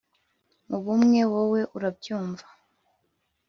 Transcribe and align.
mu 0.69 0.77
bumwe 0.85 1.21
wowe 1.31 1.61
urabyumva 1.75 2.45